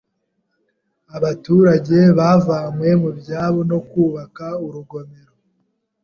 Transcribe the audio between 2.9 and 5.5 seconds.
mu byabo no kubaka urugomero.